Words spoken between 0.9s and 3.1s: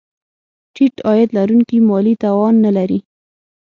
عاید لرونکي مالي توان نه لري.